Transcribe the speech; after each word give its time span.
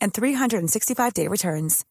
and 0.00 0.12
365-day 0.12 1.28
returns. 1.28 1.84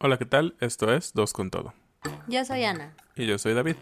Hola, 0.00 0.16
¿qué 0.16 0.24
tal? 0.24 0.56
Esto 0.60 0.90
es 0.90 1.12
Dos 1.12 1.32
con 1.32 1.50
Todo. 1.50 1.74
Yo 2.28 2.44
soy 2.44 2.64
Ana. 2.64 2.94
Y 3.16 3.26
yo 3.26 3.36
soy 3.36 3.52
David. 3.52 3.76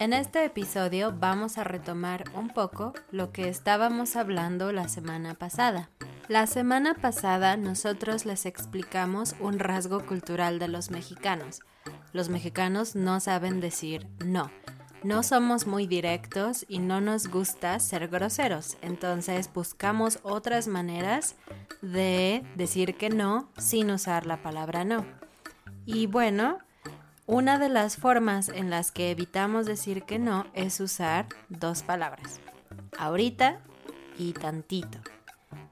En 0.00 0.14
este 0.14 0.46
episodio 0.46 1.12
vamos 1.14 1.58
a 1.58 1.64
retomar 1.64 2.24
un 2.34 2.48
poco 2.48 2.94
lo 3.10 3.32
que 3.32 3.50
estábamos 3.50 4.16
hablando 4.16 4.72
la 4.72 4.88
semana 4.88 5.34
pasada. 5.34 5.90
La 6.26 6.46
semana 6.46 6.94
pasada 6.94 7.58
nosotros 7.58 8.24
les 8.24 8.46
explicamos 8.46 9.36
un 9.40 9.58
rasgo 9.58 10.06
cultural 10.06 10.58
de 10.58 10.68
los 10.68 10.90
mexicanos. 10.90 11.60
Los 12.14 12.30
mexicanos 12.30 12.96
no 12.96 13.20
saben 13.20 13.60
decir 13.60 14.08
no. 14.24 14.50
No 15.02 15.22
somos 15.22 15.66
muy 15.66 15.86
directos 15.86 16.64
y 16.66 16.78
no 16.78 17.02
nos 17.02 17.28
gusta 17.28 17.78
ser 17.78 18.08
groseros, 18.08 18.78
entonces 18.80 19.52
buscamos 19.52 20.18
otras 20.22 20.66
maneras 20.66 21.36
de 21.82 22.42
decir 22.54 22.94
que 22.94 23.10
no 23.10 23.50
sin 23.58 23.90
usar 23.90 24.24
la 24.24 24.42
palabra 24.42 24.82
no. 24.82 25.04
Y 25.84 26.06
bueno, 26.06 26.58
una 27.30 27.60
de 27.60 27.68
las 27.68 27.96
formas 27.96 28.48
en 28.48 28.70
las 28.70 28.90
que 28.90 29.12
evitamos 29.12 29.64
decir 29.64 30.02
que 30.02 30.18
no 30.18 30.46
es 30.52 30.80
usar 30.80 31.26
dos 31.48 31.84
palabras, 31.84 32.40
ahorita 32.98 33.60
y 34.18 34.32
tantito. 34.32 34.98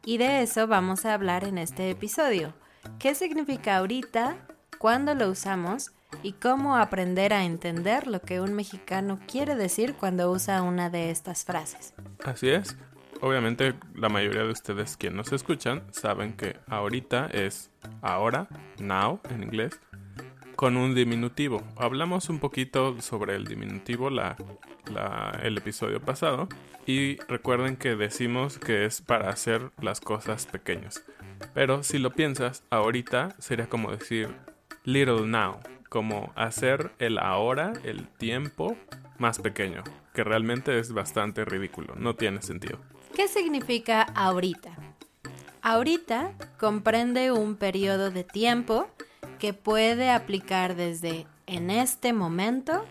Y 0.04 0.18
de 0.18 0.42
eso 0.42 0.68
vamos 0.68 1.04
a 1.04 1.14
hablar 1.14 1.42
en 1.42 1.58
este 1.58 1.90
episodio. 1.90 2.54
¿Qué 3.00 3.16
significa 3.16 3.78
ahorita? 3.78 4.36
¿Cuándo 4.78 5.14
lo 5.14 5.28
usamos? 5.28 5.90
y 6.22 6.32
cómo 6.32 6.78
aprender 6.78 7.34
a 7.34 7.44
entender 7.44 8.06
lo 8.06 8.22
que 8.22 8.40
un 8.40 8.54
mexicano 8.54 9.20
quiere 9.30 9.56
decir 9.56 9.94
cuando 9.94 10.30
usa 10.30 10.62
una 10.62 10.88
de 10.88 11.10
estas 11.10 11.44
frases. 11.44 11.92
Así 12.24 12.48
es. 12.48 12.78
Obviamente 13.20 13.74
la 13.94 14.08
mayoría 14.08 14.44
de 14.44 14.50
ustedes 14.50 14.96
quienes 14.96 15.16
nos 15.18 15.32
escuchan 15.34 15.82
saben 15.92 16.32
que 16.32 16.56
ahorita 16.66 17.26
es 17.26 17.70
ahora, 18.00 18.48
now 18.78 19.20
en 19.28 19.42
inglés, 19.42 19.78
con 20.58 20.76
un 20.76 20.92
diminutivo. 20.92 21.62
Hablamos 21.76 22.28
un 22.30 22.40
poquito 22.40 23.00
sobre 23.00 23.36
el 23.36 23.44
diminutivo 23.44 24.10
la, 24.10 24.36
la, 24.92 25.38
el 25.44 25.56
episodio 25.56 26.00
pasado 26.00 26.48
y 26.84 27.14
recuerden 27.28 27.76
que 27.76 27.94
decimos 27.94 28.58
que 28.58 28.84
es 28.84 29.00
para 29.00 29.30
hacer 29.30 29.70
las 29.80 30.00
cosas 30.00 30.46
pequeñas. 30.46 31.04
Pero 31.54 31.84
si 31.84 31.98
lo 31.98 32.10
piensas, 32.10 32.64
ahorita 32.70 33.36
sería 33.38 33.68
como 33.68 33.92
decir 33.92 34.34
little 34.82 35.28
now 35.28 35.60
como 35.88 36.32
hacer 36.34 36.90
el 36.98 37.18
ahora, 37.18 37.72
el 37.84 38.08
tiempo, 38.08 38.76
más 39.16 39.38
pequeño, 39.38 39.84
que 40.12 40.24
realmente 40.24 40.76
es 40.80 40.92
bastante 40.92 41.44
ridículo, 41.44 41.94
no 41.94 42.16
tiene 42.16 42.42
sentido. 42.42 42.80
¿Qué 43.14 43.28
significa 43.28 44.02
ahorita? 44.02 44.76
Ahorita 45.62 46.32
comprende 46.58 47.30
un 47.30 47.54
periodo 47.54 48.10
de 48.10 48.24
tiempo 48.24 48.88
que 49.38 49.52
puede 49.54 50.10
aplicar 50.10 50.74
desde 50.74 51.26
en 51.46 51.70
este 51.70 52.12
momento, 52.12 52.84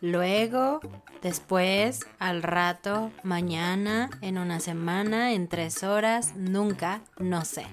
luego, 0.00 0.80
después, 1.22 2.06
al 2.18 2.42
rato, 2.42 3.12
mañana, 3.22 4.10
en 4.20 4.38
una 4.38 4.60
semana, 4.60 5.32
en 5.32 5.48
tres 5.48 5.82
horas, 5.82 6.34
nunca, 6.36 7.02
no 7.18 7.44
sé. 7.44 7.66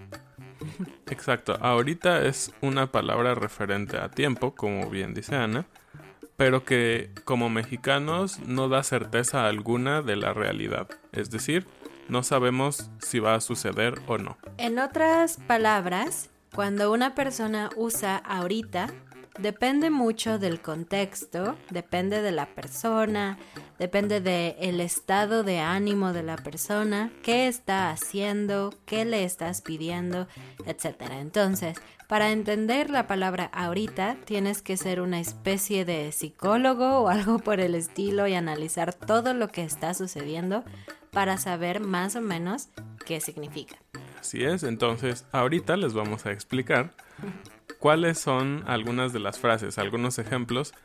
Exacto, 1.07 1.57
ahorita 1.59 2.25
es 2.25 2.53
una 2.61 2.91
palabra 2.91 3.35
referente 3.35 3.97
a 3.97 4.09
tiempo, 4.09 4.55
como 4.55 4.89
bien 4.89 5.13
dice 5.13 5.35
Ana, 5.35 5.65
pero 6.37 6.63
que 6.63 7.11
como 7.25 7.49
mexicanos 7.49 8.39
no 8.39 8.69
da 8.69 8.83
certeza 8.83 9.47
alguna 9.47 10.01
de 10.01 10.15
la 10.15 10.33
realidad, 10.33 10.87
es 11.11 11.29
decir, 11.29 11.67
no 12.09 12.23
sabemos 12.23 12.89
si 12.99 13.19
va 13.19 13.35
a 13.35 13.41
suceder 13.41 14.01
o 14.07 14.17
no. 14.17 14.37
En 14.57 14.79
otras 14.79 15.37
palabras, 15.47 16.30
cuando 16.53 16.91
una 16.91 17.15
persona 17.15 17.69
usa 17.77 18.17
ahorita, 18.17 18.87
depende 19.39 19.89
mucho 19.89 20.37
del 20.37 20.61
contexto, 20.61 21.55
depende 21.69 22.21
de 22.21 22.31
la 22.31 22.45
persona, 22.45 23.37
depende 23.79 24.19
del 24.19 24.81
estado 24.81 25.43
de 25.43 25.59
ánimo 25.59 26.11
de 26.11 26.23
la 26.23 26.35
persona, 26.35 27.11
qué 27.23 27.47
está 27.47 27.89
haciendo, 27.89 28.73
qué 28.85 29.05
le 29.05 29.23
estás 29.23 29.61
pidiendo, 29.61 30.27
etc. 30.65 31.03
Entonces, 31.11 31.77
para 32.07 32.31
entender 32.31 32.89
la 32.89 33.07
palabra 33.07 33.45
ahorita, 33.53 34.17
tienes 34.25 34.61
que 34.61 34.75
ser 34.75 34.99
una 34.99 35.21
especie 35.21 35.85
de 35.85 36.11
psicólogo 36.11 36.99
o 36.99 37.07
algo 37.07 37.39
por 37.39 37.61
el 37.61 37.75
estilo 37.75 38.27
y 38.27 38.33
analizar 38.33 38.93
todo 38.93 39.33
lo 39.33 39.47
que 39.47 39.63
está 39.63 39.93
sucediendo 39.93 40.65
para 41.11 41.37
saber 41.37 41.79
más 41.79 42.17
o 42.17 42.21
menos 42.21 42.67
qué 43.05 43.21
significa. 43.21 43.77
Así 44.21 44.43
es, 44.43 44.61
entonces 44.61 45.25
ahorita 45.31 45.77
les 45.77 45.95
vamos 45.95 46.27
a 46.27 46.31
explicar 46.31 46.91
cuáles 47.79 48.19
son 48.19 48.63
algunas 48.67 49.13
de 49.13 49.19
las 49.19 49.39
frases, 49.39 49.79
algunos 49.79 50.19
ejemplos 50.19 50.75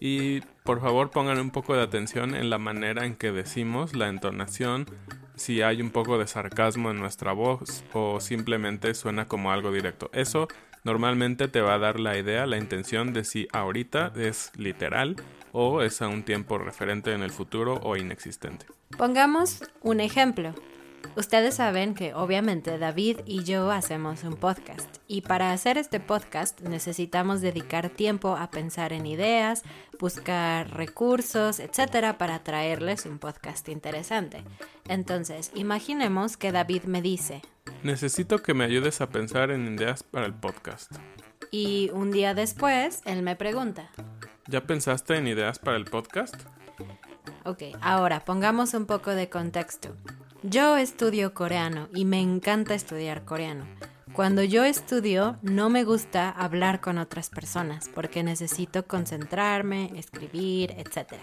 y 0.00 0.40
por 0.64 0.80
favor 0.80 1.10
pongan 1.10 1.38
un 1.38 1.50
poco 1.50 1.76
de 1.76 1.82
atención 1.82 2.34
en 2.34 2.48
la 2.48 2.56
manera 2.56 3.04
en 3.04 3.14
que 3.14 3.32
decimos, 3.32 3.94
la 3.94 4.08
entonación, 4.08 4.86
si 5.34 5.60
hay 5.60 5.82
un 5.82 5.90
poco 5.90 6.16
de 6.18 6.26
sarcasmo 6.26 6.90
en 6.90 6.98
nuestra 6.98 7.32
voz 7.34 7.84
o 7.92 8.18
simplemente 8.18 8.94
suena 8.94 9.28
como 9.28 9.52
algo 9.52 9.70
directo. 9.70 10.08
Eso 10.14 10.48
normalmente 10.82 11.48
te 11.48 11.60
va 11.60 11.74
a 11.74 11.78
dar 11.78 12.00
la 12.00 12.16
idea, 12.16 12.46
la 12.46 12.56
intención 12.56 13.12
de 13.12 13.24
si 13.24 13.46
ahorita 13.52 14.14
es 14.16 14.52
literal 14.56 15.16
o 15.52 15.82
es 15.82 16.00
a 16.00 16.08
un 16.08 16.22
tiempo 16.22 16.56
referente 16.56 17.12
en 17.12 17.22
el 17.22 17.30
futuro 17.30 17.78
o 17.82 17.98
inexistente. 17.98 18.64
Pongamos 18.96 19.64
un 19.82 20.00
ejemplo. 20.00 20.54
Ustedes 21.14 21.54
saben 21.54 21.94
que 21.94 22.14
obviamente 22.14 22.78
David 22.78 23.20
y 23.24 23.44
yo 23.44 23.70
hacemos 23.70 24.24
un 24.24 24.36
podcast 24.36 24.96
y 25.06 25.20
para 25.22 25.52
hacer 25.52 25.78
este 25.78 26.00
podcast 26.00 26.60
necesitamos 26.60 27.40
dedicar 27.40 27.90
tiempo 27.90 28.36
a 28.36 28.50
pensar 28.50 28.92
en 28.92 29.06
ideas, 29.06 29.62
buscar 29.98 30.70
recursos, 30.74 31.60
etcétera, 31.60 32.18
para 32.18 32.42
traerles 32.42 33.06
un 33.06 33.18
podcast 33.18 33.68
interesante. 33.68 34.42
Entonces, 34.88 35.52
imaginemos 35.54 36.36
que 36.36 36.52
David 36.52 36.84
me 36.84 37.02
dice: 37.02 37.42
Necesito 37.82 38.42
que 38.42 38.54
me 38.54 38.64
ayudes 38.64 39.00
a 39.00 39.08
pensar 39.08 39.50
en 39.50 39.74
ideas 39.74 40.02
para 40.02 40.26
el 40.26 40.34
podcast. 40.34 40.92
Y 41.50 41.90
un 41.92 42.10
día 42.10 42.34
después, 42.34 43.02
él 43.04 43.22
me 43.22 43.36
pregunta: 43.36 43.90
¿Ya 44.48 44.62
pensaste 44.62 45.16
en 45.16 45.28
ideas 45.28 45.58
para 45.58 45.76
el 45.76 45.84
podcast? 45.84 46.34
Ok, 47.44 47.62
ahora 47.80 48.24
pongamos 48.24 48.74
un 48.74 48.86
poco 48.86 49.12
de 49.12 49.28
contexto. 49.28 49.94
Yo 50.42 50.76
estudio 50.76 51.32
coreano 51.32 51.88
y 51.94 52.04
me 52.04 52.20
encanta 52.20 52.74
estudiar 52.74 53.24
coreano. 53.24 53.66
Cuando 54.12 54.42
yo 54.42 54.64
estudio 54.64 55.38
no 55.42 55.70
me 55.70 55.82
gusta 55.82 56.30
hablar 56.30 56.80
con 56.80 56.98
otras 56.98 57.30
personas 57.30 57.90
porque 57.94 58.22
necesito 58.22 58.86
concentrarme, 58.86 59.92
escribir, 59.96 60.72
etc. 60.72 61.14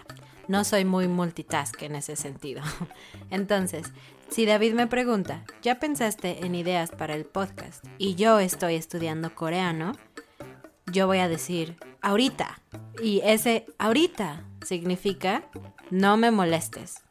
No 0.47 0.63
soy 0.63 0.83
muy 0.83 1.07
multitask 1.07 1.81
en 1.83 1.95
ese 1.95 2.15
sentido. 2.15 2.61
Entonces, 3.29 3.93
si 4.29 4.45
David 4.45 4.73
me 4.73 4.87
pregunta, 4.87 5.43
¿ya 5.61 5.79
pensaste 5.79 6.45
en 6.45 6.55
ideas 6.55 6.89
para 6.91 7.15
el 7.15 7.25
podcast? 7.25 7.85
Y 7.99 8.15
yo 8.15 8.39
estoy 8.39 8.75
estudiando 8.75 9.35
coreano, 9.35 9.93
yo 10.91 11.07
voy 11.07 11.19
a 11.19 11.29
decir, 11.29 11.77
ahorita. 12.01 12.61
Y 13.01 13.21
ese 13.23 13.67
ahorita 13.77 14.43
significa, 14.65 15.43
no 15.91 16.17
me 16.17 16.31
molestes. 16.31 17.02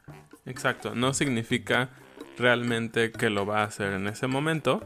Exacto, 0.45 0.93
no 0.95 1.13
significa 1.13 1.89
realmente 2.37 3.11
que 3.11 3.29
lo 3.29 3.45
va 3.45 3.61
a 3.61 3.65
hacer 3.65 3.93
en 3.93 4.07
ese 4.07 4.27
momento 4.27 4.81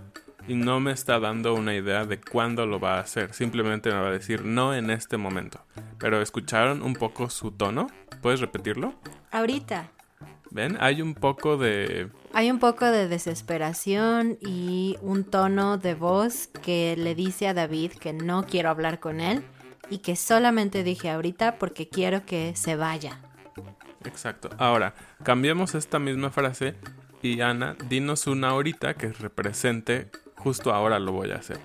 y 0.48 0.56
no 0.56 0.80
me 0.80 0.92
está 0.92 1.20
dando 1.20 1.54
una 1.54 1.76
idea 1.76 2.06
de 2.06 2.20
cuándo 2.20 2.66
lo 2.66 2.80
va 2.80 2.98
a 2.98 3.02
hacer. 3.02 3.34
Simplemente 3.34 3.92
me 3.92 4.00
va 4.00 4.08
a 4.08 4.12
decir 4.12 4.46
no 4.46 4.74
en 4.74 4.90
este 4.90 5.18
momento. 5.18 5.60
Pero 5.98 6.22
escucharon 6.22 6.82
un 6.82 6.94
poco 6.94 7.30
su 7.30 7.52
tono. 7.52 7.88
¿Puedes 8.22 8.40
repetirlo? 8.40 8.94
Ahorita. 9.32 9.92
¿Ven? 10.52 10.78
Hay 10.80 11.02
un 11.02 11.14
poco 11.14 11.58
de... 11.58 12.10
Hay 12.34 12.50
un 12.50 12.60
poco 12.60 12.86
de 12.86 13.10
desesperación 13.10 14.38
y 14.40 14.96
un 15.02 15.26
tono 15.26 15.78
de 15.78 15.96
voz 15.96 16.48
que 16.48 16.96
le 16.98 17.16
dice 17.16 17.48
a 17.48 17.54
David 17.54 17.92
que 17.92 18.14
no 18.14 18.46
quiero 18.46 18.70
hablar 18.70 19.00
con 19.00 19.20
él 19.20 19.44
y 19.90 19.98
que 20.00 20.16
solamente 20.16 20.84
dije 20.84 21.10
ahorita 21.10 21.58
porque 21.58 21.90
quiero 21.90 22.26
que 22.26 22.56
se 22.56 22.78
vaya. 22.78 23.20
Exacto. 24.06 24.50
Ahora, 24.58 24.94
cambiemos 25.24 25.76
esta 25.76 26.00
misma 26.00 26.30
frase 26.32 26.76
y 27.22 27.42
Ana, 27.42 27.76
dinos 27.90 28.28
una 28.28 28.50
ahorita 28.50 28.94
que 28.94 29.12
represente 29.12 30.10
justo 30.36 30.74
ahora 30.74 31.00
lo 31.00 31.12
voy 31.12 31.32
a 31.32 31.38
hacer. 31.38 31.60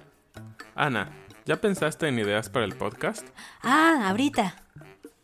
Ana, 0.75 1.11
¿ya 1.45 1.61
pensaste 1.61 2.09
en 2.09 2.19
ideas 2.19 2.49
para 2.49 2.65
el 2.65 2.75
podcast? 2.75 3.27
Ah, 3.63 4.09
ahorita. 4.09 4.57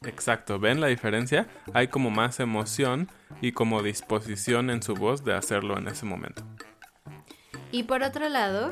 Exacto, 0.02 0.58
¿ven 0.58 0.80
la 0.80 0.86
diferencia? 0.86 1.48
Hay 1.74 1.88
como 1.88 2.10
más 2.10 2.38
emoción 2.40 3.08
y 3.40 3.52
como 3.52 3.82
disposición 3.82 4.70
en 4.70 4.82
su 4.82 4.94
voz 4.94 5.24
de 5.24 5.34
hacerlo 5.34 5.76
en 5.76 5.88
ese 5.88 6.06
momento. 6.06 6.44
Y 7.72 7.82
por 7.82 8.02
otro 8.02 8.28
lado, 8.28 8.70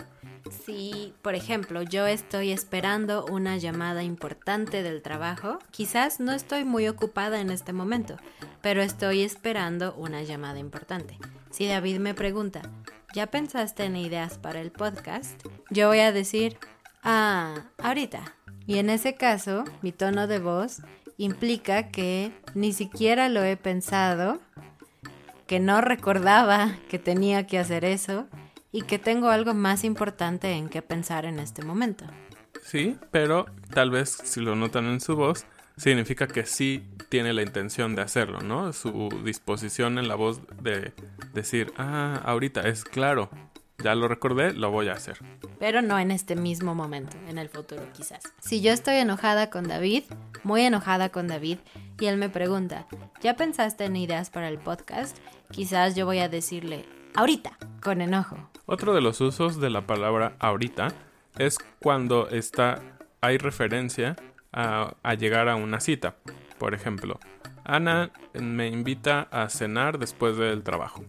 si, 0.50 1.14
por 1.22 1.34
ejemplo, 1.34 1.82
yo 1.82 2.06
estoy 2.06 2.52
esperando 2.52 3.24
una 3.26 3.56
llamada 3.56 4.02
importante 4.02 4.82
del 4.82 5.02
trabajo, 5.02 5.58
quizás 5.70 6.20
no 6.20 6.32
estoy 6.32 6.64
muy 6.64 6.88
ocupada 6.88 7.40
en 7.40 7.50
este 7.50 7.72
momento, 7.72 8.16
pero 8.62 8.82
estoy 8.82 9.22
esperando 9.22 9.94
una 9.94 10.22
llamada 10.22 10.58
importante. 10.58 11.18
Si 11.50 11.66
David 11.66 11.98
me 11.98 12.14
pregunta, 12.14 12.62
¿ya 13.14 13.26
pensaste 13.28 13.84
en 13.84 13.96
ideas 13.96 14.38
para 14.38 14.60
el 14.60 14.70
podcast? 14.70 15.40
Yo 15.70 15.88
voy 15.88 16.00
a 16.00 16.12
decir, 16.12 16.58
ah, 17.02 17.64
ahorita. 17.78 18.34
Y 18.66 18.78
en 18.78 18.90
ese 18.90 19.14
caso, 19.14 19.64
mi 19.82 19.92
tono 19.92 20.26
de 20.26 20.38
voz 20.38 20.82
implica 21.18 21.88
que 21.88 22.32
ni 22.54 22.72
siquiera 22.72 23.28
lo 23.28 23.44
he 23.44 23.56
pensado, 23.56 24.40
que 25.46 25.60
no 25.60 25.80
recordaba 25.80 26.76
que 26.88 26.98
tenía 26.98 27.46
que 27.46 27.58
hacer 27.58 27.84
eso 27.84 28.26
y 28.72 28.82
que 28.82 28.98
tengo 28.98 29.30
algo 29.30 29.54
más 29.54 29.84
importante 29.84 30.52
en 30.52 30.68
qué 30.68 30.82
pensar 30.82 31.24
en 31.24 31.38
este 31.38 31.64
momento. 31.64 32.04
Sí, 32.62 32.96
pero 33.10 33.46
tal 33.72 33.90
vez 33.90 34.10
si 34.10 34.40
lo 34.40 34.56
notan 34.56 34.86
en 34.86 35.00
su 35.00 35.16
voz, 35.16 35.46
significa 35.76 36.26
que 36.26 36.46
sí 36.46 36.82
tiene 37.08 37.32
la 37.32 37.42
intención 37.42 37.94
de 37.94 38.02
hacerlo, 38.02 38.40
¿no? 38.40 38.72
Su 38.72 39.08
disposición 39.24 39.98
en 39.98 40.08
la 40.08 40.14
voz 40.14 40.40
de 40.62 40.92
decir, 41.32 41.72
ah, 41.76 42.20
ahorita 42.24 42.62
es 42.62 42.84
claro, 42.84 43.30
ya 43.82 43.94
lo 43.94 44.08
recordé, 44.08 44.52
lo 44.52 44.70
voy 44.70 44.88
a 44.88 44.94
hacer. 44.94 45.18
Pero 45.58 45.82
no 45.82 45.98
en 45.98 46.10
este 46.10 46.34
mismo 46.34 46.74
momento, 46.74 47.16
en 47.28 47.38
el 47.38 47.48
futuro 47.48 47.82
quizás. 47.92 48.22
Si 48.40 48.60
yo 48.60 48.72
estoy 48.72 48.96
enojada 48.96 49.50
con 49.50 49.68
David, 49.68 50.04
muy 50.44 50.62
enojada 50.62 51.10
con 51.10 51.28
David, 51.28 51.58
y 52.00 52.06
él 52.06 52.16
me 52.16 52.28
pregunta, 52.28 52.86
¿ya 53.20 53.36
pensaste 53.36 53.84
en 53.84 53.96
ideas 53.96 54.30
para 54.30 54.48
el 54.48 54.58
podcast? 54.58 55.16
Quizás 55.50 55.94
yo 55.94 56.06
voy 56.06 56.18
a 56.18 56.28
decirle, 56.28 56.84
ahorita, 57.14 57.58
con 57.82 58.00
enojo. 58.00 58.36
Otro 58.66 58.94
de 58.94 59.00
los 59.00 59.20
usos 59.20 59.60
de 59.60 59.70
la 59.70 59.86
palabra 59.86 60.34
ahorita 60.40 60.88
es 61.38 61.58
cuando 61.80 62.28
está, 62.28 62.82
hay 63.20 63.38
referencia 63.38 64.16
a, 64.52 65.14
llegar 65.14 65.48
a 65.48 65.54
una 65.54 65.78
cita. 65.78 66.16
Por 66.58 66.74
ejemplo, 66.74 67.20
Ana 67.64 68.10
me 68.34 68.66
invita 68.68 69.28
a 69.30 69.48
cenar 69.50 69.98
después 69.98 70.36
del 70.36 70.64
trabajo. 70.64 71.04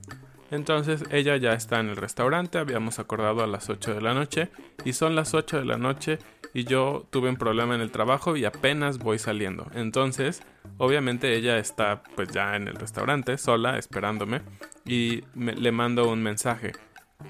Entonces 0.51 1.03
ella 1.11 1.35
ya 1.37 1.53
está 1.53 1.79
en 1.79 1.89
el 1.89 1.97
restaurante, 1.97 2.59
habíamos 2.59 2.99
acordado 2.99 3.43
a 3.43 3.47
las 3.47 3.69
8 3.69 3.95
de 3.95 4.01
la 4.01 4.13
noche 4.13 4.49
y 4.85 4.93
son 4.93 5.15
las 5.15 5.33
8 5.33 5.59
de 5.59 5.65
la 5.65 5.77
noche 5.77 6.19
y 6.53 6.63
yo 6.63 7.05
tuve 7.09 7.29
un 7.29 7.35
problema 7.37 7.75
en 7.75 7.81
el 7.81 7.91
trabajo 7.91 8.37
y 8.37 8.45
apenas 8.45 8.99
voy 8.99 9.19
saliendo. 9.19 9.67
Entonces, 9.73 10.43
obviamente 10.77 11.35
ella 11.35 11.57
está 11.57 12.03
pues 12.15 12.29
ya 12.29 12.55
en 12.55 12.67
el 12.67 12.75
restaurante 12.75 13.37
sola 13.37 13.77
esperándome 13.77 14.41
y 14.85 15.23
le 15.35 15.71
mando 15.71 16.09
un 16.09 16.23
mensaje, 16.23 16.71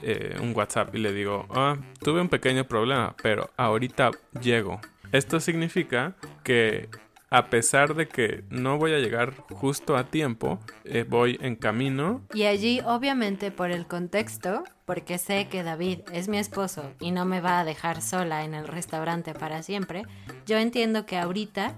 eh, 0.02 0.38
un 0.42 0.56
WhatsApp 0.56 0.94
y 0.96 1.00
le 1.00 1.14
digo, 1.14 1.46
ah, 1.50 1.78
tuve 2.02 2.22
un 2.22 2.30
pequeño 2.30 2.66
problema, 2.66 3.16
pero 3.22 3.50
ahorita 3.58 4.12
llego. 4.42 4.80
Esto 5.12 5.40
significa 5.40 6.16
que 6.44 6.90
a 7.30 7.48
pesar 7.48 7.94
de 7.96 8.08
que 8.08 8.44
no 8.50 8.78
voy 8.78 8.94
a 8.94 9.00
llegar 9.00 9.34
justo 9.52 9.98
a 9.98 10.06
tiempo, 10.06 10.60
eh, 10.86 11.06
voy 11.08 11.38
en 11.42 11.56
camino. 11.56 12.22
Y 12.34 12.44
allí, 12.44 12.82
obviamente, 12.86 13.52
por 13.52 13.72
el 13.72 13.86
contexto, 13.86 14.64
porque 14.86 15.18
sé 15.18 15.48
que 15.50 15.64
David 15.64 16.00
es 16.14 16.30
mi 16.30 16.38
esposo 16.38 16.92
y 17.00 17.12
no 17.12 17.26
me 17.26 17.42
va 17.42 17.60
a 17.60 17.66
dejar 17.66 18.02
sola 18.02 18.46
en 18.46 18.54
el 18.54 18.68
restaurante 18.68 19.34
para 19.34 19.62
siempre, 19.62 20.04
yo 20.46 20.58
entiendo 20.58 21.06
que 21.06 21.18
ahorita 21.18 21.76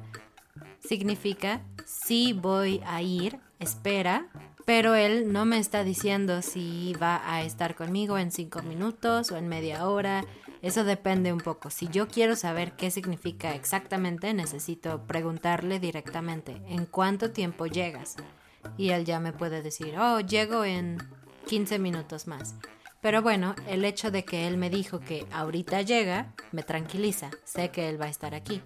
significa 0.79 1.61
sí 1.85 2.33
voy 2.33 2.81
a 2.85 3.01
ir, 3.01 3.39
espera, 3.59 4.27
pero 4.69 4.93
él 4.93 5.33
no 5.33 5.45
me 5.45 5.57
está 5.57 5.83
diciendo 5.83 6.43
si 6.43 6.93
va 7.01 7.23
a 7.25 7.41
estar 7.41 7.73
conmigo 7.73 8.19
en 8.19 8.29
cinco 8.31 8.61
minutos 8.61 9.31
o 9.31 9.37
en 9.37 9.47
media 9.47 9.87
hora 9.87 10.23
eso 10.61 10.83
depende 10.83 11.33
un 11.33 11.39
poco. 11.39 11.71
Si 11.71 11.87
yo 11.87 12.07
quiero 12.07 12.35
saber 12.35 12.73
qué 12.73 12.91
significa 12.91 13.55
exactamente, 13.55 14.31
necesito 14.35 15.07
preguntarle 15.07 15.79
directamente, 15.79 16.61
¿en 16.67 16.85
cuánto 16.85 17.31
tiempo 17.31 17.65
llegas? 17.65 18.17
Y 18.77 18.89
él 18.91 19.05
ya 19.05 19.19
me 19.19 19.33
puede 19.33 19.63
decir, 19.63 19.97
oh, 19.97 20.19
llego 20.19 20.63
en 20.63 20.99
15 21.47 21.79
minutos 21.79 22.27
más. 22.27 22.53
Pero 23.01 23.23
bueno, 23.23 23.55
el 23.67 23.83
hecho 23.85 24.11
de 24.11 24.23
que 24.23 24.47
él 24.47 24.57
me 24.57 24.69
dijo 24.69 24.99
que 24.99 25.25
ahorita 25.31 25.81
llega, 25.81 26.35
me 26.51 26.61
tranquiliza. 26.61 27.31
Sé 27.43 27.71
que 27.71 27.89
él 27.89 27.99
va 27.99 28.05
a 28.05 28.09
estar 28.09 28.35
aquí. 28.35 28.61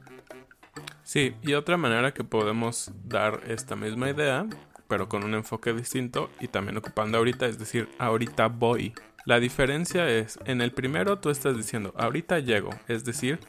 Sí, 1.04 1.34
y 1.44 1.54
otra 1.54 1.78
manera 1.78 2.14
que 2.14 2.26
podemos 2.26 2.92
dar 3.06 3.40
esta 3.48 3.78
misma 3.78 4.10
idea, 4.10 4.46
pero 4.94 5.10
con 5.10 5.24
un 5.24 5.34
enfoque 5.34 5.74
distinto 5.74 6.30
y 6.40 6.50
también 6.50 6.78
ocupando 6.78 7.18
ahorita, 7.18 7.48
es 7.48 7.58
decir, 7.58 7.90
ahorita 7.98 8.46
voy. 8.46 8.94
La 9.26 9.40
diferencia 9.40 10.08
es, 10.08 10.38
en 10.46 10.62
el 10.62 10.72
primero 10.72 11.18
tú 11.18 11.32
estás 11.32 11.58
diciendo, 11.58 11.96
ahorita 11.98 12.38
llego, 12.38 12.70
es 12.88 13.04
decir, 13.04 13.40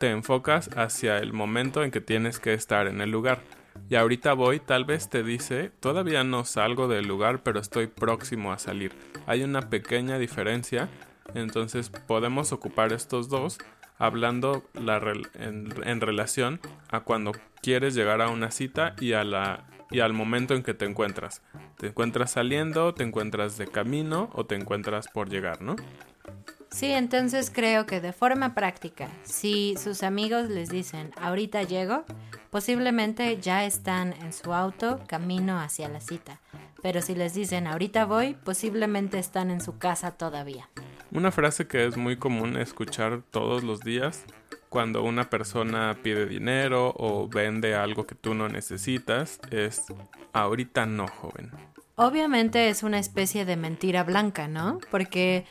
te 0.00 0.10
enfocas 0.10 0.70
hacia 0.76 1.18
el 1.18 1.32
momento 1.32 1.84
en 1.84 1.92
que 1.92 2.00
tienes 2.00 2.40
que 2.40 2.52
estar 2.52 2.88
en 2.88 3.00
el 3.00 3.12
lugar. 3.12 3.44
Y 3.88 3.94
ahorita 3.94 4.32
voy, 4.32 4.58
tal 4.58 4.84
vez 4.84 5.08
te 5.08 5.22
dice, 5.22 5.70
todavía 5.78 6.24
no 6.24 6.44
salgo 6.44 6.88
del 6.88 7.06
lugar, 7.06 7.44
pero 7.44 7.60
estoy 7.60 7.86
próximo 7.86 8.52
a 8.52 8.58
salir. 8.58 8.92
Hay 9.28 9.44
una 9.44 9.70
pequeña 9.70 10.18
diferencia, 10.18 10.88
entonces 11.32 11.90
podemos 11.90 12.50
ocupar 12.50 12.92
estos 12.92 13.28
dos 13.28 13.58
hablando 13.98 14.64
en, 15.34 16.00
relación 16.00 16.58
a 16.90 17.00
cuando 17.04 17.30
quieres 17.62 17.94
llegar 17.94 18.20
a 18.20 18.30
una 18.30 18.50
cita 18.50 18.96
y 19.00 19.12
a 19.12 19.22
la 19.22 19.64
y 19.92 20.00
al 20.00 20.12
momento 20.12 20.54
en 20.54 20.62
que 20.62 20.74
te 20.74 20.86
encuentras. 20.86 21.42
Te 21.76 21.88
encuentras 21.88 22.32
saliendo, 22.32 22.94
te 22.94 23.04
encuentras 23.04 23.58
de 23.58 23.66
camino 23.66 24.30
o 24.32 24.46
te 24.46 24.54
encuentras 24.54 25.08
por 25.08 25.28
llegar, 25.28 25.62
¿no? 25.62 25.76
Sí, 26.70 26.90
entonces 26.90 27.50
creo 27.54 27.84
que 27.84 28.00
de 28.00 28.14
forma 28.14 28.54
práctica, 28.54 29.08
si 29.24 29.74
sus 29.76 30.02
amigos 30.02 30.48
les 30.48 30.70
dicen, 30.70 31.10
ahorita 31.20 31.62
llego, 31.64 32.04
posiblemente 32.50 33.38
ya 33.38 33.66
están 33.66 34.14
en 34.14 34.32
su 34.32 34.54
auto 34.54 35.00
camino 35.06 35.60
hacia 35.60 35.88
la 35.88 36.00
cita. 36.00 36.40
pero 36.82 37.00
si 37.00 37.14
les 37.14 37.32
dicen 37.32 37.68
ahorita 37.68 38.06
voy, 38.06 38.34
posiblemente 38.34 39.18
están 39.18 39.52
en 39.52 39.60
su 39.60 39.78
casa 39.78 40.10
todavía. 40.10 40.68
Una 41.12 41.30
frase 41.30 41.68
que 41.68 41.86
es 41.86 41.96
muy 41.96 42.16
común 42.16 42.56
escuchar 42.56 43.22
todos 43.30 43.62
los 43.62 43.80
días 43.80 44.24
cuando 44.72 45.02
una 45.02 45.28
persona 45.28 45.98
pide 46.02 46.24
dinero 46.24 46.94
o 46.96 47.28
vende 47.28 47.74
algo 47.74 48.06
que 48.06 48.14
tú 48.14 48.32
no 48.32 48.48
necesitas 48.48 49.38
es 49.50 49.92
ahorita 50.32 50.86
no, 50.86 51.06
joven. 51.08 51.50
Obviamente 51.96 52.70
es 52.70 52.82
una 52.82 52.98
especie 52.98 53.44
de 53.44 53.58
mentira 53.58 54.02
blanca, 54.02 54.48
¿no? 54.48 54.80
Porque 54.90 55.44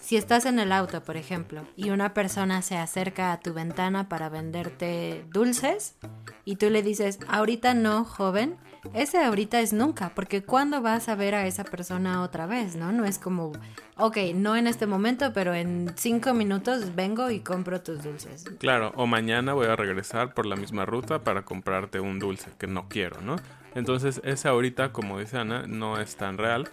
si 0.00 0.18
estás 0.18 0.44
en 0.44 0.58
el 0.58 0.72
auto, 0.72 1.02
por 1.02 1.16
ejemplo, 1.16 1.64
y 1.76 1.88
una 1.88 2.12
persona 2.12 2.60
se 2.60 2.76
acerca 2.76 3.32
a 3.32 3.40
tu 3.40 3.54
ventana 3.54 4.10
para 4.10 4.28
venderte 4.28 5.24
dulces 5.32 5.96
y 6.44 6.56
tú 6.56 6.68
le 6.68 6.82
dices, 6.82 7.20
ahorita 7.26 7.72
no, 7.72 8.04
joven, 8.04 8.58
ese 8.94 9.22
ahorita 9.22 9.60
es 9.60 9.72
nunca, 9.72 10.10
porque 10.14 10.42
¿cuándo 10.42 10.80
vas 10.80 11.08
a 11.08 11.14
ver 11.14 11.34
a 11.34 11.46
esa 11.46 11.64
persona 11.64 12.22
otra 12.22 12.46
vez, 12.46 12.76
no? 12.76 12.92
No 12.92 13.04
es 13.04 13.18
como, 13.18 13.52
ok, 13.96 14.16
no 14.34 14.56
en 14.56 14.66
este 14.66 14.86
momento, 14.86 15.32
pero 15.32 15.54
en 15.54 15.92
cinco 15.96 16.34
minutos 16.34 16.94
vengo 16.94 17.30
y 17.30 17.40
compro 17.40 17.80
tus 17.80 18.02
dulces. 18.02 18.44
Claro, 18.58 18.92
o 18.96 19.06
mañana 19.06 19.52
voy 19.52 19.66
a 19.66 19.76
regresar 19.76 20.34
por 20.34 20.46
la 20.46 20.56
misma 20.56 20.84
ruta 20.86 21.22
para 21.24 21.44
comprarte 21.44 22.00
un 22.00 22.18
dulce 22.18 22.50
que 22.58 22.66
no 22.66 22.88
quiero, 22.88 23.20
¿no? 23.20 23.36
Entonces 23.74 24.20
ese 24.24 24.48
ahorita, 24.48 24.92
como 24.92 25.18
dice 25.18 25.38
Ana, 25.38 25.66
no 25.66 26.00
es 26.00 26.16
tan 26.16 26.38
real, 26.38 26.68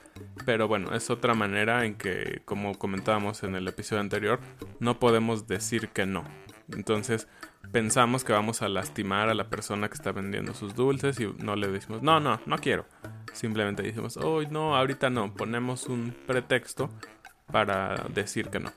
pero 0.45 0.67
bueno, 0.67 0.95
es 0.95 1.09
otra 1.09 1.33
manera 1.33 1.85
en 1.85 1.95
que, 1.95 2.41
como 2.45 2.77
comentábamos 2.77 3.43
en 3.43 3.55
el 3.55 3.67
episodio 3.67 4.01
anterior, 4.01 4.39
no 4.79 4.99
podemos 4.99 5.47
decir 5.47 5.89
que 5.89 6.05
no. 6.05 6.23
Entonces 6.73 7.27
pensamos 7.71 8.23
que 8.23 8.33
vamos 8.33 8.61
a 8.61 8.69
lastimar 8.69 9.29
a 9.29 9.33
la 9.33 9.49
persona 9.49 9.87
que 9.87 9.95
está 9.95 10.11
vendiendo 10.11 10.53
sus 10.53 10.75
dulces 10.75 11.19
y 11.19 11.27
no 11.39 11.55
le 11.55 11.67
decimos, 11.67 12.01
no, 12.01 12.19
no, 12.19 12.39
no 12.45 12.57
quiero. 12.57 12.85
Simplemente 13.33 13.83
decimos, 13.83 14.17
oh, 14.17 14.41
no, 14.43 14.75
ahorita 14.75 15.09
no. 15.09 15.33
Ponemos 15.33 15.87
un 15.87 16.15
pretexto 16.25 16.89
para 17.51 18.05
decir 18.13 18.49
que 18.49 18.59
no. 18.59 18.71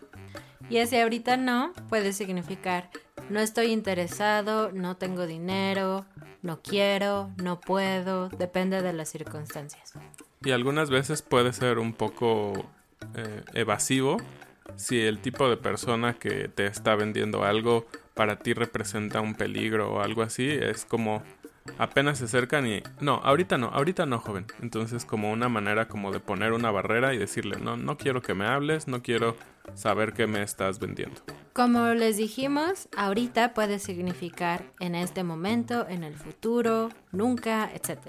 Y 0.71 0.79
ese 0.79 1.03
ahorita 1.03 1.37
no 1.37 1.73
puede 1.89 2.13
significar, 2.13 2.91
no 3.31 3.41
estoy 3.41 3.67
interesado, 3.67 4.71
no 4.73 4.97
tengo 4.97 5.27
dinero, 5.27 6.05
no 6.43 6.61
quiero, 6.61 7.31
no 7.43 7.61
puedo, 7.61 8.29
depende 8.29 8.83
de 8.83 8.93
las 8.93 9.09
circunstancias. 9.09 9.95
Y 10.45 10.51
algunas 10.51 10.91
veces 10.91 11.23
puede 11.23 11.53
ser 11.53 11.79
un 11.79 11.95
poco 11.95 12.71
eh, 13.15 13.43
evasivo 13.55 14.19
si 14.77 15.01
el 15.01 15.21
tipo 15.21 15.49
de 15.49 15.57
persona 15.57 16.15
que 16.15 16.49
te 16.49 16.67
está 16.67 16.95
vendiendo 16.95 17.45
algo 17.45 17.87
para 18.19 18.35
ti 18.35 18.53
representa 18.53 19.21
un 19.21 19.37
peligro 19.37 19.93
o 19.93 20.01
algo 20.01 20.23
así, 20.23 20.51
es 20.51 20.85
como 20.85 21.23
apenas 21.79 22.19
se 22.19 22.25
acercan 22.25 22.67
y 22.67 22.83
no, 23.01 23.21
ahorita 23.23 23.59
no, 23.59 23.69
ahorita 23.69 24.07
no, 24.07 24.19
joven. 24.19 24.45
Entonces 24.61 25.05
como 25.05 25.31
una 25.31 25.49
manera 25.49 25.87
como 25.87 26.11
de 26.11 26.19
poner 26.19 26.53
una 26.53 26.73
barrera 26.73 27.15
y 27.15 27.19
decirle, 27.19 27.59
"No, 27.61 27.77
no 27.77 27.97
quiero 27.97 28.21
que 28.21 28.35
me 28.35 28.45
hables, 28.45 28.89
no 28.89 29.03
quiero 29.03 29.37
saber 29.75 30.15
qué 30.15 30.27
me 30.27 30.43
estás 30.43 30.81
vendiendo." 30.81 31.21
Como 31.53 31.87
les 31.95 32.17
dijimos, 32.17 32.89
ahorita 32.97 33.55
puede 33.55 33.79
significar 33.79 34.65
en 34.81 34.97
este 34.97 35.23
momento, 35.23 35.87
en 35.89 36.03
el 36.03 36.17
futuro, 36.17 36.89
nunca, 37.13 37.71
etc. 37.73 38.01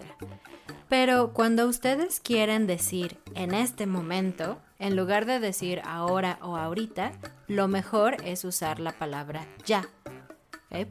Pero 0.87 1.33
cuando 1.33 1.67
ustedes 1.67 2.19
quieren 2.19 2.65
decir 2.65 3.19
en 3.35 3.53
este 3.53 3.85
momento, 3.85 4.59
en 4.79 4.95
lugar 4.95 5.25
de 5.25 5.39
decir 5.39 5.81
ahora 5.85 6.39
o 6.41 6.57
ahorita, 6.57 7.11
lo 7.47 7.67
mejor 7.67 8.17
es 8.23 8.45
usar 8.45 8.79
la 8.79 8.93
palabra 8.93 9.45
ya. 9.65 9.87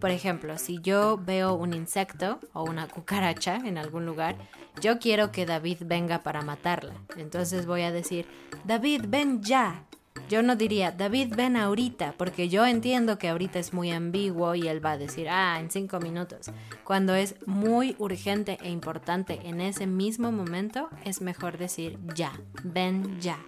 Por 0.01 0.11
ejemplo, 0.11 0.59
si 0.59 0.81
yo 0.81 1.19
veo 1.19 1.55
un 1.55 1.73
insecto 1.73 2.41
o 2.53 2.65
una 2.65 2.89
cucaracha 2.89 3.57
en 3.57 3.79
algún 3.79 4.07
lugar, 4.07 4.37
yo 4.81 4.99
quiero 4.99 5.31
que 5.31 5.47
David 5.47 5.79
venga 5.85 6.23
para 6.23 6.43
matarla. 6.43 6.95
Entonces 7.17 7.65
voy 7.65 7.83
a 7.83 7.93
decir, 7.93 8.27
David, 8.65 9.05
ven 9.09 9.43
ya. 9.43 9.85
Yo 10.29 10.43
no 10.43 10.57
diría, 10.57 10.91
David, 10.91 11.35
ven 11.37 11.57
ahorita, 11.57 12.15
porque 12.19 12.49
yo 12.49 12.67
entiendo 12.67 13.19
que 13.19 13.29
ahorita 13.29 13.61
es 13.61 13.73
muy 13.73 13.93
ambiguo 13.93 14.57
y 14.57 14.67
él 14.67 14.85
va 14.85 14.93
a 14.93 14.99
decir, 14.99 15.29
ah, 15.29 15.59
en 15.61 15.71
cinco 15.71 16.01
minutos. 16.01 16.51
Cuando 16.83 17.15
es 17.15 17.37
muy 17.47 17.95
urgente 17.99 18.59
e 18.61 18.69
importante 18.69 19.39
en 19.45 19.61
ese 19.61 19.87
mismo 19.87 20.33
momento, 20.33 20.91
es 21.05 21.21
mejor 21.21 21.57
decir 21.57 21.99
ya, 22.15 22.33
ven 22.65 23.21
ya. 23.21 23.39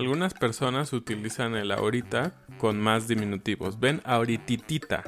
Algunas 0.00 0.34
personas 0.34 0.92
utilizan 0.92 1.54
el 1.54 1.72
ahorita 1.72 2.32
con 2.58 2.80
más 2.80 3.06
diminutivos. 3.06 3.78
Ven 3.78 4.00
ahorititita. 4.04 5.04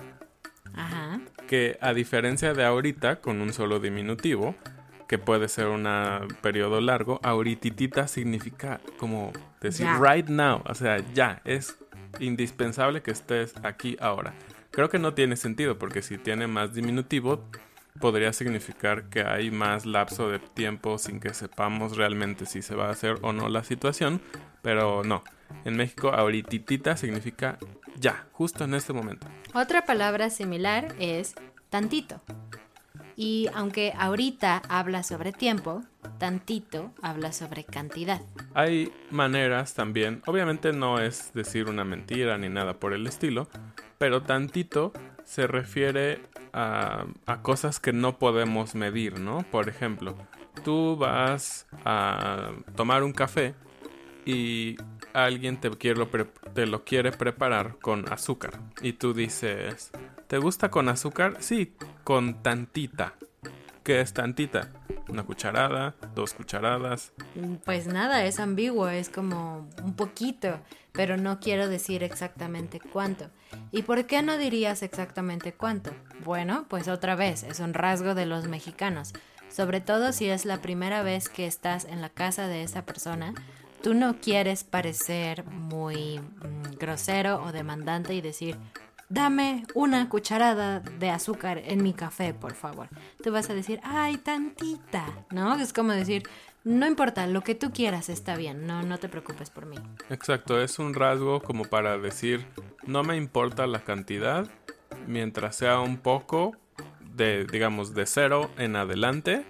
Ajá. 0.74 1.20
Que 1.46 1.78
a 1.80 1.92
diferencia 1.94 2.52
de 2.54 2.64
ahorita 2.64 3.20
con 3.20 3.40
un 3.40 3.52
solo 3.52 3.80
diminutivo, 3.80 4.54
que 5.08 5.18
puede 5.18 5.48
ser 5.48 5.66
un 5.68 5.86
periodo 6.40 6.80
largo, 6.80 7.20
ahorititita 7.22 8.08
significa 8.08 8.80
como 8.98 9.32
decir 9.60 9.86
right 10.00 10.28
now, 10.28 10.62
o 10.66 10.74
sea, 10.74 11.04
ya, 11.12 11.42
es 11.44 11.78
indispensable 12.18 13.02
que 13.02 13.10
estés 13.10 13.54
aquí 13.62 13.96
ahora. 14.00 14.34
Creo 14.70 14.88
que 14.88 14.98
no 14.98 15.12
tiene 15.14 15.36
sentido 15.36 15.78
porque 15.78 16.00
si 16.02 16.16
tiene 16.18 16.46
más 16.46 16.72
diminutivo, 16.74 17.44
podría 18.02 18.32
significar 18.32 19.04
que 19.04 19.22
hay 19.22 19.52
más 19.52 19.86
lapso 19.86 20.28
de 20.28 20.40
tiempo 20.40 20.98
sin 20.98 21.20
que 21.20 21.32
sepamos 21.32 21.96
realmente 21.96 22.46
si 22.46 22.60
se 22.60 22.74
va 22.74 22.88
a 22.88 22.90
hacer 22.90 23.18
o 23.22 23.32
no 23.32 23.48
la 23.48 23.62
situación, 23.62 24.20
pero 24.60 25.04
no. 25.04 25.22
En 25.64 25.76
México, 25.76 26.08
ahorititita 26.08 26.96
significa 26.96 27.58
ya, 28.00 28.26
justo 28.32 28.64
en 28.64 28.74
este 28.74 28.92
momento. 28.92 29.28
Otra 29.54 29.84
palabra 29.84 30.30
similar 30.30 30.96
es 30.98 31.36
tantito. 31.70 32.20
Y 33.14 33.48
aunque 33.54 33.92
ahorita 33.96 34.62
habla 34.68 35.04
sobre 35.04 35.30
tiempo, 35.30 35.84
tantito 36.18 36.92
habla 37.02 37.32
sobre 37.32 37.62
cantidad. 37.62 38.20
Hay 38.52 38.92
maneras 39.10 39.74
también, 39.74 40.22
obviamente 40.26 40.72
no 40.72 40.98
es 40.98 41.32
decir 41.34 41.68
una 41.68 41.84
mentira 41.84 42.36
ni 42.36 42.48
nada 42.48 42.80
por 42.80 42.94
el 42.94 43.06
estilo, 43.06 43.48
pero 43.98 44.22
tantito 44.22 44.92
se 45.24 45.46
refiere 45.46 46.20
a, 46.52 47.06
a 47.26 47.42
cosas 47.42 47.80
que 47.80 47.92
no 47.92 48.18
podemos 48.18 48.74
medir, 48.74 49.18
¿no? 49.18 49.44
Por 49.50 49.68
ejemplo, 49.68 50.16
tú 50.64 50.96
vas 50.96 51.66
a 51.84 52.52
tomar 52.76 53.02
un 53.02 53.12
café 53.12 53.54
y 54.24 54.76
alguien 55.12 55.58
te, 55.58 55.70
te 55.70 56.66
lo 56.66 56.84
quiere 56.84 57.12
preparar 57.12 57.78
con 57.80 58.10
azúcar 58.12 58.60
y 58.80 58.94
tú 58.94 59.14
dices, 59.14 59.90
¿te 60.26 60.38
gusta 60.38 60.70
con 60.70 60.88
azúcar? 60.88 61.36
Sí, 61.40 61.74
con 62.04 62.42
tantita. 62.42 63.14
¿Qué 63.82 64.00
es 64.00 64.12
tantita? 64.12 64.68
¿Una 65.08 65.24
cucharada? 65.24 65.94
¿Dos 66.14 66.34
cucharadas? 66.34 67.12
Pues 67.64 67.86
nada, 67.86 68.24
es 68.24 68.38
ambiguo, 68.38 68.88
es 68.88 69.08
como 69.08 69.68
un 69.82 69.94
poquito, 69.94 70.60
pero 70.92 71.16
no 71.16 71.40
quiero 71.40 71.68
decir 71.68 72.02
exactamente 72.02 72.80
cuánto. 72.80 73.30
¿Y 73.72 73.82
por 73.82 74.06
qué 74.06 74.22
no 74.22 74.38
dirías 74.38 74.82
exactamente 74.82 75.52
cuánto? 75.52 75.90
Bueno, 76.24 76.66
pues 76.68 76.88
otra 76.88 77.16
vez, 77.16 77.42
es 77.42 77.60
un 77.60 77.74
rasgo 77.74 78.14
de 78.14 78.26
los 78.26 78.46
mexicanos, 78.46 79.12
sobre 79.50 79.80
todo 79.80 80.12
si 80.12 80.28
es 80.28 80.44
la 80.44 80.62
primera 80.62 81.02
vez 81.02 81.28
que 81.28 81.46
estás 81.46 81.84
en 81.84 82.00
la 82.00 82.08
casa 82.08 82.46
de 82.46 82.62
esa 82.62 82.84
persona 82.84 83.34
Tú 83.82 83.94
no 83.94 84.20
quieres 84.20 84.62
parecer 84.62 85.44
muy 85.44 86.20
mm, 86.20 86.78
grosero 86.78 87.42
o 87.42 87.50
demandante 87.50 88.14
y 88.14 88.20
decir, 88.20 88.56
dame 89.12 89.66
una 89.74 90.08
cucharada 90.08 90.80
de 90.80 91.10
azúcar 91.10 91.60
en 91.64 91.82
mi 91.82 91.92
café, 91.92 92.32
por 92.32 92.54
favor. 92.54 92.88
Tú 93.22 93.30
vas 93.30 93.50
a 93.50 93.54
decir, 93.54 93.78
ay, 93.84 94.16
tantita, 94.16 95.04
¿no? 95.30 95.54
Es 95.56 95.74
como 95.74 95.92
decir, 95.92 96.22
no 96.64 96.86
importa, 96.86 97.26
lo 97.26 97.42
que 97.42 97.54
tú 97.54 97.72
quieras 97.72 98.08
está 98.08 98.36
bien, 98.36 98.66
no, 98.66 98.82
no 98.82 98.98
te 98.98 99.10
preocupes 99.10 99.50
por 99.50 99.66
mí. 99.66 99.76
Exacto, 100.08 100.60
es 100.60 100.78
un 100.78 100.94
rasgo 100.94 101.42
como 101.42 101.64
para 101.64 101.98
decir, 101.98 102.46
no 102.86 103.02
me 103.02 103.16
importa 103.16 103.66
la 103.66 103.80
cantidad, 103.80 104.48
mientras 105.06 105.56
sea 105.56 105.80
un 105.80 105.98
poco 105.98 106.56
de, 107.14 107.44
digamos, 107.44 107.94
de 107.94 108.06
cero 108.06 108.50
en 108.56 108.76
adelante, 108.76 109.44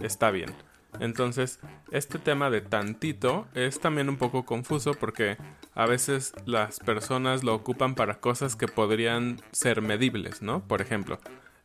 está 0.00 0.32
bien. 0.32 0.52
Entonces, 0.98 1.60
este 1.92 2.18
tema 2.18 2.50
de 2.50 2.60
tantito 2.60 3.46
es 3.54 3.78
también 3.78 4.08
un 4.08 4.16
poco 4.16 4.44
confuso 4.44 4.94
porque 4.94 5.36
a 5.76 5.86
veces 5.86 6.32
las 6.46 6.80
personas 6.80 7.44
lo 7.44 7.54
ocupan 7.54 7.94
para 7.94 8.18
cosas 8.18 8.56
que 8.56 8.66
podrían 8.66 9.40
ser 9.52 9.82
medibles, 9.82 10.40
¿no? 10.40 10.66
Por 10.66 10.80
ejemplo, 10.80 11.20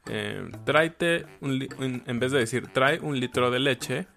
eh, 0.10 0.50
tráete 0.66 1.26
en 1.42 2.20
vez 2.20 2.34
de 2.34 2.40
decir 2.40 2.68
trae 2.68 3.00
un 3.00 3.20
litro 3.20 3.52
de 3.52 3.60
leche, 3.60 4.08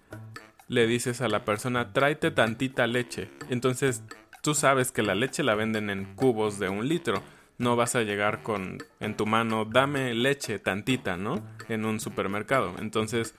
le 0.67 0.85
dices 0.85 1.21
a 1.21 1.29
la 1.29 1.45
persona 1.45 1.93
tráete 1.93 2.29
tantita 2.31 2.87
leche. 2.87 3.29
Entonces, 3.49 4.03
tú 4.43 4.53
sabes 4.53 4.91
que 4.91 5.01
la 5.01 5.15
leche 5.15 5.43
la 5.43 5.55
venden 5.55 5.89
en 5.89 6.13
cubos 6.15 6.59
de 6.59 6.67
un 6.67 6.89
litro. 6.89 7.23
No 7.57 7.77
vas 7.77 7.95
a 7.95 8.01
llegar 8.01 8.43
con 8.43 8.79
en 8.99 9.15
tu 9.15 9.25
mano, 9.25 9.63
dame 9.63 10.13
leche 10.13 10.59
tantita, 10.59 11.15
¿no? 11.15 11.41
En 11.69 11.85
un 11.85 12.01
supermercado. 12.01 12.73
Entonces, 12.79 13.33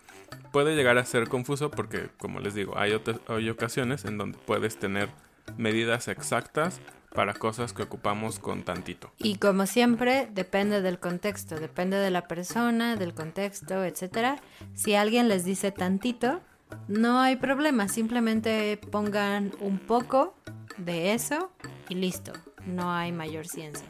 puede 0.52 0.74
llegar 0.74 0.96
a 0.96 1.04
ser 1.04 1.28
confuso 1.28 1.70
porque, 1.70 2.08
como 2.16 2.40
les 2.40 2.54
digo, 2.54 2.78
hay, 2.78 2.98
hay 3.28 3.50
ocasiones 3.50 4.06
en 4.06 4.16
donde 4.16 4.38
puedes 4.38 4.78
tener 4.78 5.10
medidas 5.56 6.08
exactas 6.08 6.80
para 7.16 7.32
cosas 7.32 7.72
que 7.72 7.82
ocupamos 7.82 8.38
con 8.38 8.62
tantito. 8.62 9.10
Y 9.16 9.36
como 9.36 9.66
siempre, 9.66 10.28
depende 10.32 10.82
del 10.82 10.98
contexto, 10.98 11.56
depende 11.58 11.96
de 11.96 12.10
la 12.10 12.28
persona, 12.28 12.96
del 12.96 13.14
contexto, 13.14 13.84
etc. 13.84 14.38
Si 14.74 14.94
alguien 14.94 15.28
les 15.28 15.44
dice 15.44 15.72
tantito, 15.72 16.42
no 16.88 17.20
hay 17.20 17.36
problema, 17.36 17.88
simplemente 17.88 18.78
pongan 18.90 19.52
un 19.60 19.78
poco 19.78 20.34
de 20.76 21.14
eso 21.14 21.50
y 21.88 21.94
listo, 21.94 22.32
no 22.66 22.92
hay 22.92 23.12
mayor 23.12 23.46
ciencia. 23.46 23.88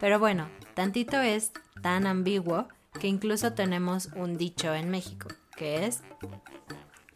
Pero 0.00 0.18
bueno, 0.18 0.48
tantito 0.74 1.20
es 1.20 1.52
tan 1.82 2.06
ambiguo 2.06 2.68
que 3.00 3.08
incluso 3.08 3.54
tenemos 3.54 4.10
un 4.14 4.36
dicho 4.36 4.74
en 4.74 4.90
México, 4.90 5.28
que 5.56 5.86
es... 5.86 6.02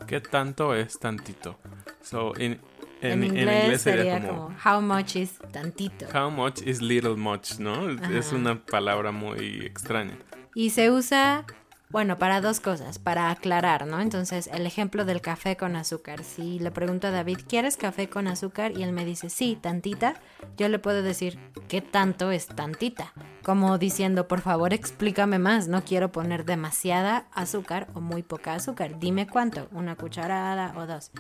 ¿Qué 0.07 0.21
tanto 0.21 0.75
es 0.75 0.99
tantito? 0.99 1.59
So, 2.03 2.33
in, 2.39 2.61
en, 3.01 3.25
inglés, 3.25 3.83
sería, 3.83 4.27
como, 4.27 4.55
How 4.65 4.81
much 4.81 5.17
is 5.17 5.39
tantito? 5.53 6.07
How 6.15 6.31
much 6.31 6.63
is 6.63 6.81
little 6.81 7.17
much, 7.17 7.59
¿no? 7.59 7.91
Es 8.11 8.33
una 8.33 8.65
palabra 8.65 9.13
muy 9.13 9.65
extraña. 9.65 10.17
Y 10.55 10.71
se 10.71 10.91
usa 10.91 11.45
bueno, 11.91 12.19
para 12.19 12.41
dos 12.41 12.59
cosas, 12.59 12.99
para 12.99 13.31
aclarar, 13.31 13.87
¿no? 13.87 14.01
Entonces, 14.01 14.49
el 14.53 14.67
ejemplo 14.67 15.05
del 15.05 15.21
café 15.21 15.57
con 15.57 15.77
azúcar. 15.77 16.25
Si 16.25 16.59
le 16.59 16.73
pregunto 16.73 17.07
a 17.07 17.11
David, 17.13 17.39
¿quieres 17.49 17.77
café 17.77 18.09
con 18.09 18.27
azúcar? 18.27 18.73
Y 18.77 18.83
él 18.83 18.93
me 18.93 19.05
dice, 19.05 19.31
sí, 19.31 19.57
tantita, 19.61 20.15
yo 20.57 20.69
le 20.69 20.81
puedo 20.81 21.03
decir, 21.03 21.39
¿qué 21.69 21.81
tanto 21.81 22.33
es 22.33 22.49
tantita? 22.49 23.13
Como 23.45 23.79
diciendo, 23.79 24.27
por 24.27 24.41
favor, 24.41 24.73
explícame 24.73 25.39
más, 25.39 25.69
no 25.69 25.85
quiero 25.85 26.11
poner 26.11 26.45
demasiada 26.45 27.27
azúcar 27.33 27.87
o 27.95 28.01
muy 28.01 28.25
poca 28.25 28.55
azúcar, 28.55 28.99
dime 28.99 29.29
cuánto, 29.29 29.69
una 29.71 29.95
cucharada 29.95 30.75
o 30.77 30.87
dos. 30.87 31.13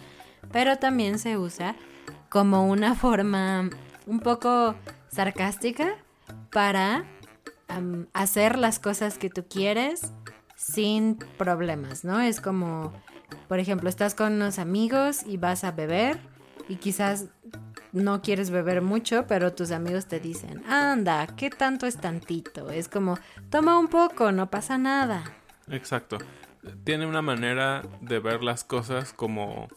Pero 0.50 0.78
también 0.78 1.20
se 1.20 1.38
usa 1.38 1.76
como 2.28 2.66
una 2.66 2.94
forma 2.96 3.70
un 4.06 4.18
poco 4.18 4.75
sarcástica 5.08 5.94
para 6.50 7.04
hacer 8.12 8.58
las 8.58 8.78
cosas 8.78 9.18
que 9.18 9.30
tú 9.30 9.44
quieres 9.49 10.12
sin 10.56 11.16
problemas, 11.38 12.04
¿no? 12.04 12.20
Es 12.20 12.40
como, 12.40 12.92
por 13.48 13.60
ejemplo, 13.60 13.88
estás 13.88 14.14
con 14.14 14.32
unos 14.32 14.58
amigos 14.58 15.22
y 15.26 15.36
vas 15.36 15.62
a 15.62 15.70
beber 15.70 16.18
y 16.68 16.76
quizás 16.76 17.26
no 17.92 18.20
quieres 18.20 18.50
beber 18.50 18.82
mucho, 18.82 19.26
pero 19.26 19.52
tus 19.52 19.70
amigos 19.70 20.06
te 20.06 20.18
dicen, 20.18 20.64
anda, 20.66 21.26
¿qué 21.36 21.50
tanto 21.50 21.86
es 21.86 21.96
tantito? 21.98 22.70
Es 22.70 22.88
como, 22.88 23.18
toma 23.50 23.78
un 23.78 23.88
poco, 23.88 24.32
no 24.32 24.50
pasa 24.50 24.76
nada. 24.76 25.25
Exacto. 25.70 26.18
Tiene 26.84 27.06
una 27.06 27.22
manera 27.22 27.82
de 28.00 28.18
ver 28.18 28.42
las 28.42 28.64
cosas 28.64 29.12
como 29.12 29.68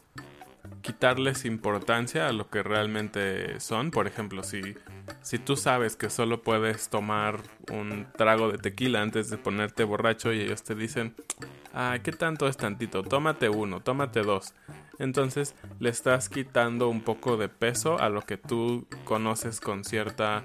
quitarles 0.81 1.45
importancia 1.45 2.27
a 2.27 2.33
lo 2.33 2.49
que 2.49 2.63
realmente 2.63 3.59
son. 3.59 3.91
Por 3.91 4.07
ejemplo, 4.07 4.43
si, 4.43 4.75
si 5.21 5.39
tú 5.39 5.55
sabes 5.55 5.95
que 5.95 6.09
solo 6.09 6.41
puedes 6.41 6.89
tomar 6.89 7.41
un 7.71 8.07
trago 8.17 8.51
de 8.51 8.57
tequila 8.57 9.01
antes 9.01 9.29
de 9.29 9.37
ponerte 9.37 9.83
borracho 9.83 10.33
y 10.33 10.41
ellos 10.41 10.63
te 10.63 10.75
dicen, 10.75 11.15
ah, 11.73 11.97
¿qué 12.03 12.11
tanto 12.11 12.47
es 12.47 12.57
tantito? 12.57 13.03
Tómate 13.03 13.49
uno, 13.49 13.81
tómate 13.81 14.21
dos. 14.21 14.53
Entonces 14.97 15.55
le 15.79 15.89
estás 15.89 16.29
quitando 16.29 16.89
un 16.89 17.01
poco 17.01 17.37
de 17.37 17.49
peso 17.49 17.99
a 17.99 18.09
lo 18.09 18.21
que 18.21 18.37
tú 18.37 18.87
conoces 19.05 19.59
con 19.61 19.83
cierta 19.83 20.43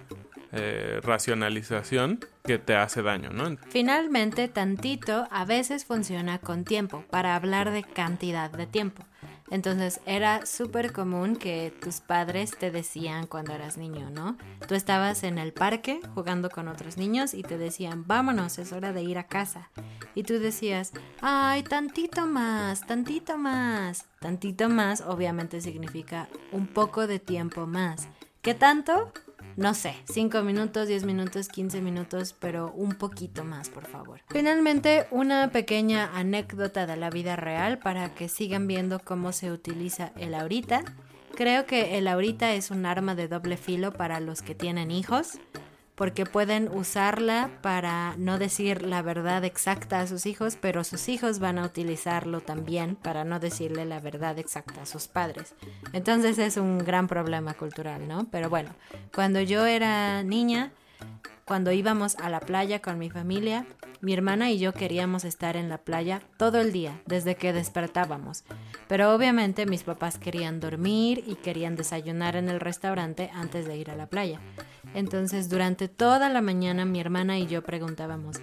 eh, 0.52 1.00
racionalización 1.02 2.20
que 2.44 2.58
te 2.58 2.76
hace 2.76 3.02
daño, 3.02 3.30
¿no? 3.30 3.56
Finalmente, 3.70 4.46
tantito 4.46 5.26
a 5.32 5.44
veces 5.44 5.84
funciona 5.84 6.38
con 6.38 6.64
tiempo, 6.64 7.02
para 7.10 7.34
hablar 7.34 7.72
de 7.72 7.82
cantidad 7.82 8.50
de 8.50 8.66
tiempo. 8.68 9.02
Entonces 9.50 10.00
era 10.06 10.46
súper 10.46 10.92
común 10.92 11.36
que 11.36 11.72
tus 11.82 12.00
padres 12.00 12.56
te 12.56 12.70
decían 12.70 13.26
cuando 13.26 13.52
eras 13.52 13.76
niño, 13.76 14.10
¿no? 14.10 14.36
Tú 14.66 14.74
estabas 14.74 15.22
en 15.22 15.38
el 15.38 15.52
parque 15.52 16.00
jugando 16.14 16.50
con 16.50 16.68
otros 16.68 16.96
niños 16.96 17.34
y 17.34 17.42
te 17.42 17.58
decían, 17.58 18.04
vámonos, 18.06 18.58
es 18.58 18.72
hora 18.72 18.92
de 18.92 19.02
ir 19.02 19.18
a 19.18 19.26
casa. 19.26 19.70
Y 20.14 20.22
tú 20.22 20.38
decías, 20.38 20.92
ay, 21.20 21.62
tantito 21.62 22.26
más, 22.26 22.86
tantito 22.86 23.36
más. 23.36 24.06
Tantito 24.20 24.68
más 24.68 25.02
obviamente 25.02 25.60
significa 25.60 26.28
un 26.50 26.66
poco 26.66 27.06
de 27.06 27.18
tiempo 27.18 27.66
más. 27.66 28.08
¿Qué 28.40 28.54
tanto? 28.54 29.12
No 29.56 29.74
sé, 29.74 29.94
5 30.04 30.42
minutos, 30.42 30.88
10 30.88 31.04
minutos, 31.04 31.48
15 31.48 31.80
minutos, 31.80 32.34
pero 32.38 32.72
un 32.72 32.94
poquito 32.94 33.44
más, 33.44 33.68
por 33.68 33.86
favor. 33.86 34.20
Finalmente, 34.28 35.06
una 35.10 35.50
pequeña 35.50 36.10
anécdota 36.14 36.86
de 36.86 36.96
la 36.96 37.10
vida 37.10 37.36
real 37.36 37.78
para 37.78 38.14
que 38.14 38.28
sigan 38.28 38.66
viendo 38.66 38.98
cómo 38.98 39.32
se 39.32 39.52
utiliza 39.52 40.12
el 40.16 40.34
ahorita. 40.34 40.82
Creo 41.36 41.66
que 41.66 41.98
el 41.98 42.08
ahorita 42.08 42.54
es 42.54 42.70
un 42.70 42.86
arma 42.86 43.14
de 43.14 43.28
doble 43.28 43.56
filo 43.56 43.92
para 43.92 44.20
los 44.20 44.42
que 44.42 44.54
tienen 44.54 44.90
hijos 44.90 45.38
porque 45.94 46.26
pueden 46.26 46.68
usarla 46.68 47.50
para 47.62 48.16
no 48.16 48.38
decir 48.38 48.82
la 48.82 49.02
verdad 49.02 49.44
exacta 49.44 50.00
a 50.00 50.06
sus 50.06 50.26
hijos, 50.26 50.56
pero 50.60 50.82
sus 50.82 51.08
hijos 51.08 51.38
van 51.38 51.58
a 51.58 51.64
utilizarlo 51.64 52.40
también 52.40 52.96
para 52.96 53.24
no 53.24 53.38
decirle 53.38 53.84
la 53.84 54.00
verdad 54.00 54.38
exacta 54.38 54.82
a 54.82 54.86
sus 54.86 55.06
padres. 55.06 55.54
Entonces 55.92 56.38
es 56.38 56.56
un 56.56 56.78
gran 56.78 57.06
problema 57.06 57.54
cultural, 57.54 58.08
¿no? 58.08 58.26
Pero 58.30 58.50
bueno, 58.50 58.70
cuando 59.14 59.40
yo 59.40 59.66
era 59.66 60.22
niña, 60.24 60.72
cuando 61.44 61.72
íbamos 61.72 62.16
a 62.16 62.28
la 62.30 62.40
playa 62.40 62.80
con 62.80 62.98
mi 62.98 63.10
familia, 63.10 63.66
mi 64.00 64.12
hermana 64.12 64.50
y 64.50 64.58
yo 64.58 64.72
queríamos 64.72 65.24
estar 65.24 65.56
en 65.56 65.68
la 65.68 65.78
playa 65.78 66.22
todo 66.38 66.60
el 66.60 66.72
día, 66.72 67.00
desde 67.06 67.36
que 67.36 67.52
despertábamos. 67.52 68.44
Pero 68.88 69.14
obviamente 69.14 69.66
mis 69.66 69.82
papás 69.82 70.18
querían 70.18 70.60
dormir 70.60 71.22
y 71.26 71.36
querían 71.36 71.76
desayunar 71.76 72.36
en 72.36 72.48
el 72.48 72.60
restaurante 72.60 73.30
antes 73.34 73.66
de 73.66 73.76
ir 73.76 73.90
a 73.90 73.96
la 73.96 74.06
playa. 74.06 74.40
Entonces 74.94 75.48
durante 75.48 75.88
toda 75.88 76.28
la 76.28 76.40
mañana 76.40 76.84
mi 76.84 77.00
hermana 77.00 77.38
y 77.38 77.46
yo 77.46 77.62
preguntábamos, 77.62 78.40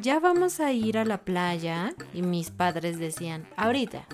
¿ya 0.00 0.20
vamos 0.20 0.60
a 0.60 0.72
ir 0.72 0.98
a 0.98 1.04
la 1.04 1.18
playa? 1.18 1.94
Y 2.12 2.22
mis 2.22 2.50
padres 2.50 2.98
decían, 2.98 3.46
ahorita. 3.56 4.04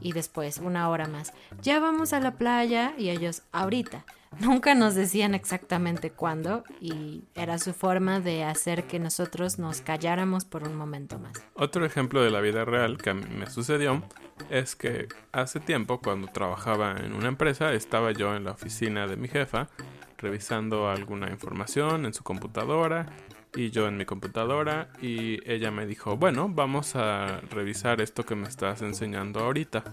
Y 0.00 0.12
después, 0.12 0.58
una 0.58 0.88
hora 0.88 1.08
más, 1.08 1.32
¿ya 1.60 1.80
vamos 1.80 2.12
a 2.12 2.20
la 2.20 2.32
playa? 2.32 2.94
Y 2.98 3.10
ellos, 3.10 3.42
ahorita. 3.52 4.04
Nunca 4.40 4.74
nos 4.74 4.94
decían 4.94 5.34
exactamente 5.34 6.10
cuándo 6.10 6.64
y 6.80 7.24
era 7.34 7.58
su 7.58 7.74
forma 7.74 8.18
de 8.18 8.44
hacer 8.44 8.84
que 8.84 8.98
nosotros 8.98 9.58
nos 9.58 9.82
calláramos 9.82 10.44
por 10.44 10.62
un 10.64 10.74
momento 10.74 11.18
más. 11.18 11.32
Otro 11.54 11.84
ejemplo 11.84 12.22
de 12.22 12.30
la 12.30 12.40
vida 12.40 12.64
real 12.64 12.96
que 12.96 13.10
a 13.10 13.14
mí 13.14 13.24
me 13.28 13.46
sucedió 13.46 14.02
es 14.48 14.74
que 14.74 15.08
hace 15.32 15.60
tiempo 15.60 16.00
cuando 16.00 16.28
trabajaba 16.28 16.96
en 16.98 17.12
una 17.12 17.28
empresa 17.28 17.74
estaba 17.74 18.12
yo 18.12 18.34
en 18.34 18.44
la 18.44 18.52
oficina 18.52 19.06
de 19.06 19.16
mi 19.16 19.28
jefa 19.28 19.68
revisando 20.22 20.88
alguna 20.88 21.30
información 21.30 22.06
en 22.06 22.14
su 22.14 22.22
computadora 22.22 23.06
y 23.54 23.70
yo 23.70 23.86
en 23.86 23.96
mi 23.96 24.06
computadora 24.06 24.88
y 25.00 25.38
ella 25.50 25.70
me 25.70 25.86
dijo, 25.86 26.16
bueno, 26.16 26.48
vamos 26.48 26.96
a 26.96 27.40
revisar 27.50 28.00
esto 28.00 28.24
que 28.24 28.34
me 28.34 28.48
estás 28.48 28.80
enseñando 28.82 29.40
ahorita. 29.40 29.84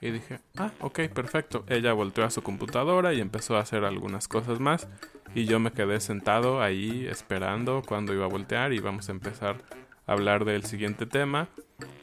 Y 0.00 0.10
dije, 0.10 0.40
ah, 0.58 0.72
ok, 0.80 1.00
perfecto. 1.14 1.64
Ella 1.68 1.92
volteó 1.92 2.24
a 2.24 2.30
su 2.30 2.42
computadora 2.42 3.14
y 3.14 3.20
empezó 3.20 3.56
a 3.56 3.60
hacer 3.60 3.84
algunas 3.84 4.28
cosas 4.28 4.60
más. 4.60 4.88
Y 5.34 5.46
yo 5.46 5.58
me 5.58 5.72
quedé 5.72 6.00
sentado 6.00 6.60
ahí 6.60 7.06
esperando 7.08 7.82
cuando 7.86 8.12
iba 8.12 8.24
a 8.24 8.28
voltear 8.28 8.72
y 8.72 8.80
vamos 8.80 9.08
a 9.08 9.12
empezar 9.12 9.62
a 10.06 10.12
hablar 10.12 10.44
del 10.44 10.64
siguiente 10.64 11.06
tema. 11.06 11.48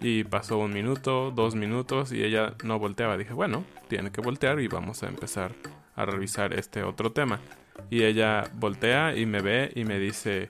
Y 0.02 0.24
pasó 0.24 0.58
un 0.58 0.74
minuto, 0.74 1.32
dos 1.32 1.56
minutos 1.56 2.12
y 2.12 2.24
ella 2.24 2.56
no 2.64 2.80
volteaba. 2.80 3.18
Dije, 3.18 3.34
bueno, 3.34 3.64
tiene 3.90 4.12
que 4.12 4.22
voltear 4.22 4.60
y 4.60 4.68
vamos 4.68 5.04
a 5.04 5.08
empezar 5.08 5.54
a 5.96 6.06
revisar 6.06 6.54
este 6.54 6.84
otro 6.84 7.12
tema. 7.12 7.40
Y 7.90 8.04
ella 8.04 8.50
voltea 8.54 9.16
y 9.16 9.26
me 9.26 9.42
ve 9.42 9.72
y 9.76 9.86
me 9.86 10.00
dice, 10.00 10.50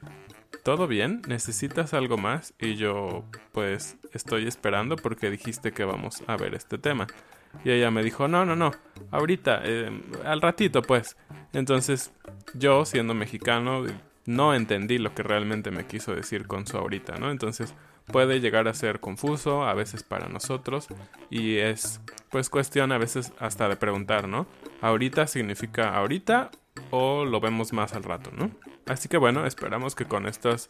¿todo 0.63 0.87
bien? 0.87 1.21
¿Necesitas 1.27 1.93
algo 1.93 2.17
más? 2.17 2.53
Y 2.59 2.75
yo, 2.75 3.25
pues, 3.51 3.97
estoy 4.13 4.47
esperando 4.47 4.95
porque 4.95 5.29
dijiste 5.29 5.71
que 5.71 5.83
vamos 5.83 6.23
a 6.27 6.37
ver 6.37 6.55
este 6.55 6.77
tema. 6.77 7.07
Y 7.63 7.71
ella 7.71 7.91
me 7.91 8.03
dijo, 8.03 8.27
no, 8.27 8.45
no, 8.45 8.55
no, 8.55 8.71
ahorita, 9.11 9.61
eh, 9.63 10.01
al 10.25 10.41
ratito, 10.41 10.81
pues. 10.81 11.17
Entonces, 11.53 12.11
yo, 12.53 12.85
siendo 12.85 13.13
mexicano, 13.13 13.85
no 14.25 14.53
entendí 14.53 14.97
lo 14.97 15.13
que 15.13 15.23
realmente 15.23 15.69
me 15.69 15.85
quiso 15.85 16.15
decir 16.15 16.47
con 16.47 16.65
su 16.65 16.77
ahorita, 16.77 17.17
¿no? 17.17 17.29
Entonces, 17.29 17.75
puede 18.05 18.39
llegar 18.39 18.67
a 18.67 18.73
ser 18.73 18.99
confuso 18.99 19.63
a 19.63 19.73
veces 19.73 20.03
para 20.03 20.27
nosotros 20.27 20.87
y 21.29 21.57
es 21.57 22.01
pues 22.29 22.49
cuestión 22.49 22.91
a 22.91 22.97
veces 22.97 23.31
hasta 23.39 23.69
de 23.69 23.75
preguntar, 23.75 24.27
¿no? 24.27 24.47
Ahorita 24.81 25.27
significa 25.27 25.95
ahorita 25.95 26.51
o 26.91 27.25
lo 27.25 27.39
vemos 27.39 27.73
más 27.73 27.93
al 27.93 28.03
rato, 28.03 28.31
¿no? 28.31 28.51
Así 28.85 29.07
que 29.07 29.17
bueno, 29.17 29.45
esperamos 29.45 29.95
que 29.95 30.05
con 30.05 30.27
estas 30.27 30.69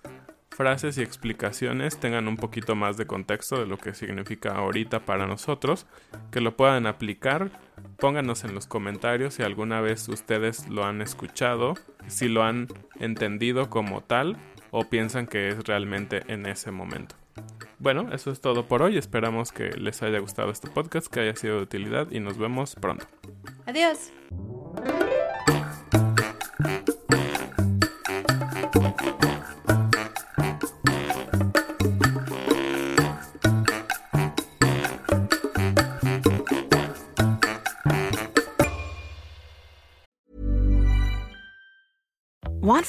frases 0.54 0.98
y 0.98 1.02
explicaciones 1.02 2.00
tengan 2.00 2.28
un 2.28 2.38
poquito 2.38 2.76
más 2.76 2.96
de 2.98 3.06
contexto 3.06 3.58
de 3.58 3.66
lo 3.66 3.78
que 3.78 3.94
significa 3.94 4.52
ahorita 4.52 5.06
para 5.06 5.28
nosotros, 5.28 5.86
que 6.32 6.42
lo 6.42 6.56
puedan 6.56 6.86
aplicar. 6.86 7.52
Pónganos 7.98 8.44
en 8.44 8.54
los 8.54 8.68
comentarios 8.68 9.36
si 9.36 9.44
alguna 9.44 9.82
vez 9.82 10.08
ustedes 10.10 10.70
lo 10.70 10.86
han 10.86 11.02
escuchado, 11.02 11.74
si 12.08 12.28
lo 12.28 12.44
han 12.44 12.68
entendido 13.00 13.70
como 13.70 14.02
tal 14.02 14.38
o 14.72 14.90
piensan 14.90 15.28
que 15.28 15.50
es 15.50 15.64
realmente 15.66 16.24
en 16.28 16.46
ese 16.46 16.72
momento. 16.72 17.16
Bueno, 17.80 18.14
eso 18.14 18.32
es 18.32 18.40
todo 18.40 18.68
por 18.68 18.82
hoy. 18.82 18.98
Esperamos 18.98 19.52
que 19.52 19.72
les 19.72 20.02
haya 20.04 20.20
gustado 20.20 20.52
este 20.52 20.70
podcast, 20.70 21.08
que 21.08 21.20
haya 21.20 21.36
sido 21.36 21.58
de 21.58 21.64
utilidad 21.64 22.08
y 22.12 22.20
nos 22.20 22.38
vemos 22.38 22.76
pronto. 22.76 23.06
Adiós. 23.66 24.12